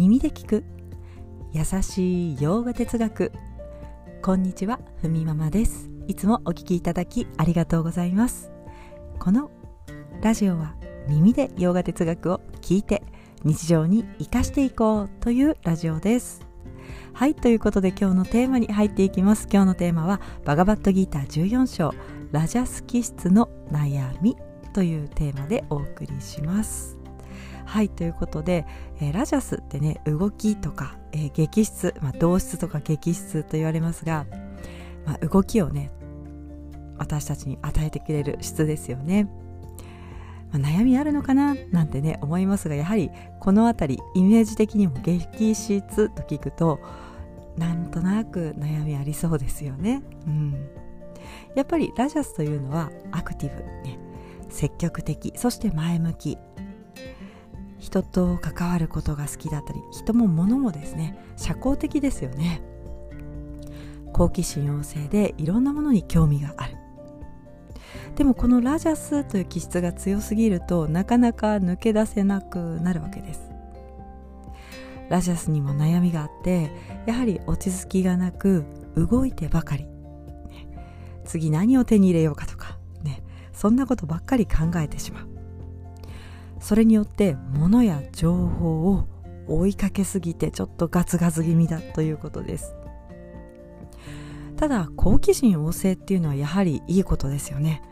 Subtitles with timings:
[0.00, 0.64] 耳で聞く。
[1.52, 3.32] 優しい洋画哲学。
[4.22, 5.90] こんにちはふみママです。
[6.08, 8.50] いつもお聞きいただきありがとうございます。
[9.18, 9.50] この
[10.22, 10.74] ラジオは
[11.06, 13.02] 耳で洋画哲学を聞いて
[13.44, 16.46] 日常に生かしていこうというラジオです。
[17.12, 19.48] はいということで今日のテーマに入っていきます。
[19.52, 21.92] 今日のテーマはバガバットギーター14章
[22.32, 24.38] ラジャス気質の悩み
[24.72, 26.99] というテーマでお送りします。
[27.70, 28.66] はいということで、
[29.00, 34.26] えー、ラジャスってね動きとか、えー、激質、まあ、動質とか激質と言われますが、
[35.06, 35.92] まあ、動きをね
[36.98, 39.28] 私たちに与えてくれる質ですよね、
[40.52, 41.54] まあ、悩みあるのかな？
[41.70, 46.80] なんてね思いますがやはりこの辺りイメージ的にも激質と聞くと
[47.56, 50.02] なんとなく悩みありそうですよね。
[50.26, 50.68] うん。
[51.54, 53.98] やっぱりラジャスというのはアクティブね
[54.48, 56.38] 積極的そして前向き
[57.80, 62.62] 人と関わることが好きだったり人も物もですね社交的ですよね。
[64.12, 66.76] 好奇心旺盛でいろんなものに興味がある。
[68.16, 73.50] でもこのラジャスという気質が強すぎるとなかなか抜け出せなくなるわけです。
[75.08, 76.70] ラジャスにも悩みがあって
[77.06, 79.86] やはり落ち着きがなく動いてばかり、
[81.24, 82.78] 次何を手に入れようかとか。
[83.02, 83.22] ね。
[83.52, 85.39] そんなことばっかり考えてしまう。
[86.60, 89.08] それによって物や情報を
[89.48, 92.74] 追いかけすぎてちょっとガツガツ気味だということです。
[94.56, 97.82] ただ好奇心旺盛っていうのはやはりいいことですよね。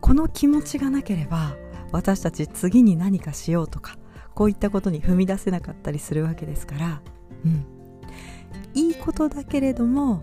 [0.00, 1.56] この気持ちがなければ
[1.90, 3.96] 私たち次に何かしようとか
[4.34, 7.02] こういったことに踏み出せなかったりするわけですから
[7.44, 7.66] うん。
[8.74, 10.22] いいことだけれども、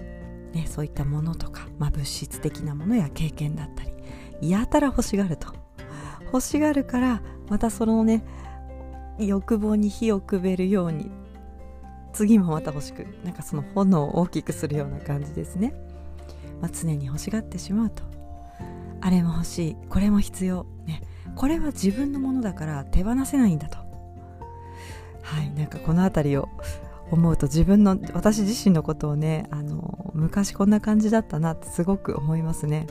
[0.53, 5.53] ね、そういったものとか、まあ、物質的なものや経験だったりやたら欲しがると。
[6.31, 8.23] 欲しがるからまたそのね
[9.17, 11.11] 欲望に火をくべるように
[12.13, 15.73] 次もまた欲しくなんかその炎を大きくするような感じですね、
[16.61, 18.03] まあ、常に欲しがってしまうと。
[19.01, 21.01] あれも欲しいこれも必要ね。
[21.35, 23.77] これは自分のものだから手放せないんだと。
[25.21, 26.49] はいなんかこの辺りを
[27.11, 32.87] 思うと自分の私自身のことをねあの昔こんな感じだったなってすごく思いますね。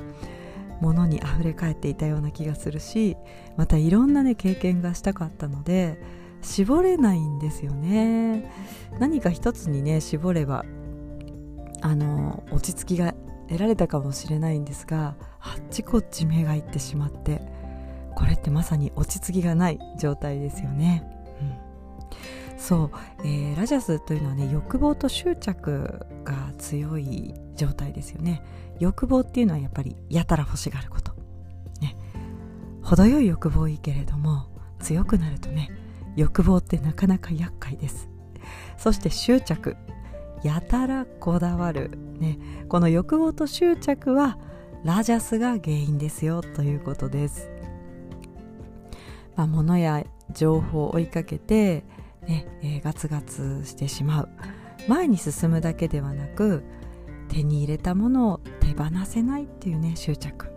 [0.80, 3.16] ものにあふれ返っていたような気がするし
[3.56, 6.00] またいろんなね経験がしたかったので
[6.42, 8.48] 絞れないんですよね。
[9.00, 10.64] 何か一つにね絞れば
[11.80, 13.14] あの落ち着きが
[13.48, 17.40] 得られたかもしれないんですがあっちこっち目がいってしまって
[18.14, 21.04] これってまさに落ち着きがない状態ですよね、
[21.40, 22.90] うん、そう、
[23.24, 28.42] えー、ラジャスというのはね欲望と執着が強い状態ですよね。
[28.80, 31.12] 欲望っていうのはやっぱりやたら欲しがること、
[31.82, 31.96] ね、
[32.82, 34.46] 程よい欲望いいけれども
[34.78, 35.70] 強くなるとね
[36.16, 38.08] 欲望ってなかなか厄介です。
[38.78, 39.76] そして執着。
[40.44, 42.38] やたらこだわる、ね、
[42.68, 44.38] この欲望と執着は
[44.84, 46.42] ラジャスが原因ですよ。
[46.42, 47.50] ということです、
[49.34, 51.82] まあ、物や情報を追いかけて、
[52.28, 54.28] ねえー、ガツガツしてしまう。
[54.86, 56.62] 前に進むだけではなく
[57.28, 60.52] 手に入れたものを手放せないっていうね執着。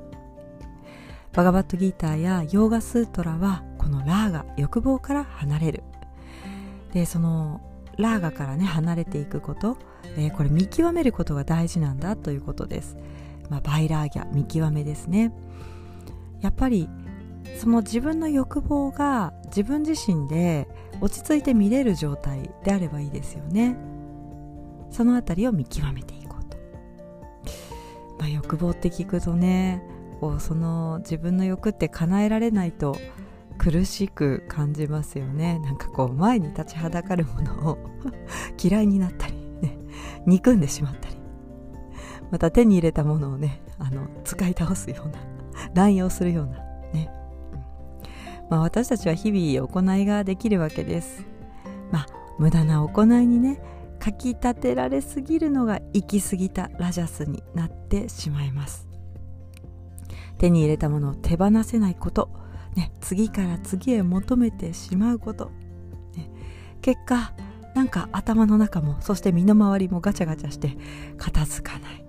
[1.33, 5.83] バガバットギーターやヨーガスートラはこのラーガ欲望から離れる。
[6.93, 7.61] でその
[7.97, 9.77] ラーガからね離れていくこと、
[10.17, 12.97] えー、これ見極めることが大事なんだということです、
[13.49, 15.33] まあ、バイラーギャ見極めですね。
[16.41, 16.89] やっぱり
[17.59, 20.67] その自分の欲望が自分自身で
[20.99, 23.77] 落ち着いて見れる状態であればいいですよね。
[24.89, 26.20] そのあたりを見極めていく。
[28.21, 29.81] まあ、欲望って聞くとね
[30.19, 32.95] こうその自分の欲って叶えられないと
[33.57, 35.59] 苦しく感じますよね。
[35.59, 37.77] なんかこう前に立ちはだかるものを
[38.63, 39.77] 嫌いになったり、ね、
[40.27, 41.15] 憎んでしまったり。
[42.29, 45.19] また手に入れたものをねあの使い倒すような
[45.73, 46.59] 乱用するような
[46.93, 47.11] ね、
[48.51, 51.25] まあ、私たちは日々行いができるわけです。
[51.91, 52.06] まあ
[52.38, 53.59] 無駄な行いにね
[54.01, 58.88] かきたてられすぎるのが行き過ぎたラジャスになってしまいます。
[60.39, 62.31] 手に入れたものを手放せないこと、
[62.75, 65.51] ね、次から次へ求めてしまうこと、
[66.15, 66.31] ね、
[66.81, 67.33] 結果
[67.75, 70.75] なんか頭の中もそして身の回りもガチャガチャして
[71.18, 72.03] 片付かない。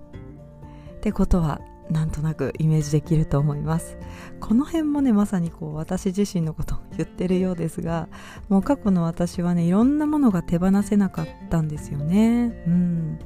[0.97, 3.97] ってことはなんとなくイメージできると思います。
[4.39, 8.09] この辺もねまさにこう私自身のことを言ってるようですが
[8.49, 12.63] もう過去の私はねいろんなものが手放せなかったんですよね。
[12.67, 13.19] うん。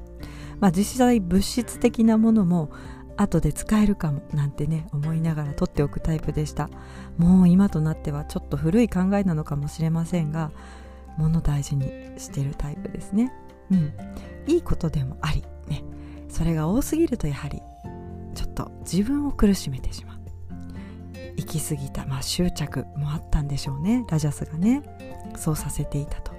[0.60, 2.72] まあ実際物質的なものも
[3.16, 6.70] 後で使えるかもなんてね思いながら取っておくタイプでした。
[7.18, 10.52] もう今となってはちょっと古い考えなのかもしれませんが
[11.18, 11.86] 物大事に
[12.18, 13.34] してるタイプですね。
[13.72, 13.94] うん。
[14.48, 15.84] いいことでもありね。
[16.30, 17.62] それが多すぎるとやはり
[18.58, 20.18] と自分を苦しめてしまう。
[21.38, 24.04] 行き過ぎた、まあ、執着もあったんでしょうね。
[24.10, 24.82] ラジャスがね。
[25.36, 26.32] そうさせていたと。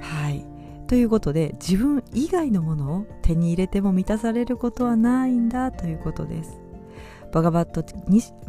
[0.00, 0.44] はい。
[0.86, 5.72] ということで自分以外のものを手に入れても満たされることはないんだ。
[5.72, 6.60] ということです。
[7.32, 7.82] バガバット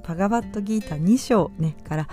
[0.06, 2.08] バガバットギータ2章、ね、から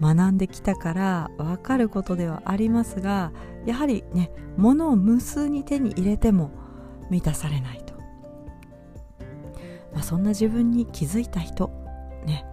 [0.00, 3.32] 学んできたから分かることではありますが
[3.64, 6.50] やはりね物を無数に手に入れても
[7.10, 7.85] 満たされない、
[9.96, 11.70] まあ、そんな自分に気づいた人
[12.26, 12.44] ね。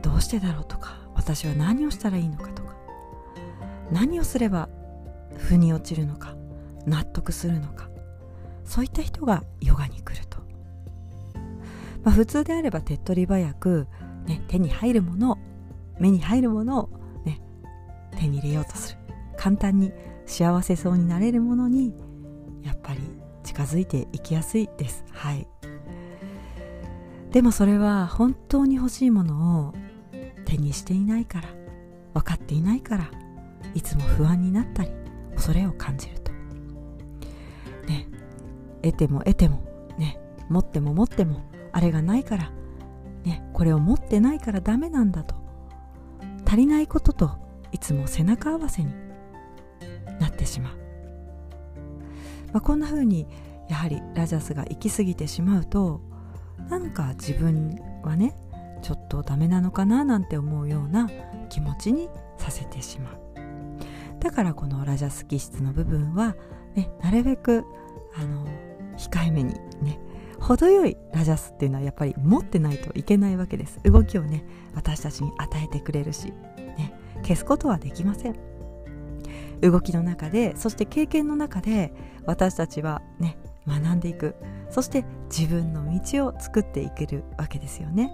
[0.00, 2.76] どうしてだろうとか私は何をしたらいいのかとか
[3.90, 4.68] 何をすれば
[5.36, 6.36] 腑に落ちるのか
[6.86, 7.88] 納得するのか
[8.64, 10.38] そういった人がヨガに来ると、
[12.04, 13.88] まあ、普通であれば手っ取り早く、
[14.26, 15.38] ね、手に入るものを
[15.98, 16.90] 目に入るものを、
[17.24, 17.40] ね、
[18.16, 18.98] 手に入れようとする。
[19.36, 19.92] 簡単に
[20.24, 21.92] 幸せそうになれるものに
[23.52, 25.04] 近づいていきやすいです。
[25.10, 25.46] はい。
[27.32, 29.74] でもそれは本当に欲しいものを
[30.46, 31.48] 手にしていないから
[32.14, 33.10] 分かっていないから
[33.74, 34.90] いつも不安になったり
[35.34, 36.32] 恐れを感じると。
[37.88, 38.08] ね。
[38.82, 39.62] 得ても得ても
[39.98, 40.18] ね。
[40.48, 42.50] 持っても持ってもあれがないから
[43.24, 43.46] ね。
[43.52, 45.34] これを持ってないからダメなんだと。
[46.46, 47.32] 足りないことと
[47.70, 48.94] いつも背中合わせに
[50.20, 50.81] なってしまう、
[52.52, 53.26] まあ、こんな風に
[53.68, 56.00] やはりラジャスが行き過ぎてしまうと
[56.68, 58.36] なんか自分はね
[58.82, 61.08] ちょっとダメなのかななんて思うような
[61.48, 62.08] 気持ちに
[62.38, 63.22] させてしまう。
[64.20, 66.36] だからこのラジャス気質の部分は、
[66.74, 67.64] ね、なるべく
[68.14, 68.46] あの
[68.96, 69.98] 控えめにね
[70.38, 73.80] 程よいラジャスっていうのはやっぱり持ってないといけないわけです。
[73.84, 74.44] 動きをね
[74.74, 78.51] 私たちに与えてくれるし、ね、消すことはできません。
[79.62, 81.94] 動きの中でそして経験の中で
[82.26, 84.34] 私たちはね学んでいく。
[84.70, 88.10] そして自分の道を作っていけるわけですよね。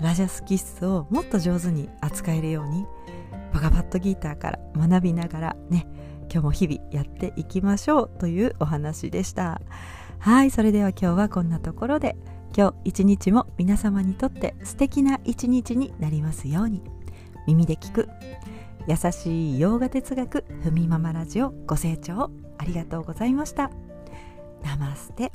[0.00, 2.86] ラジャス気質をもっと上手に扱えるように
[3.52, 5.86] バガバットギーターから学びながらね
[6.32, 9.60] 今日も日々やっていきましょうというお話でした。
[10.18, 12.16] はいそれでは今日はこんなところで
[12.56, 16.82] 今日一日も皆様にとって素敵な一日になりますように。
[17.46, 18.08] 耳で聞く。
[18.86, 23.70] 優しい洋画哲学ふみママラジオご清聴ありがとうございました。
[24.62, 25.30] ナマステ。